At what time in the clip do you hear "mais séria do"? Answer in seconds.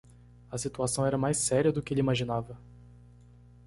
1.15-1.79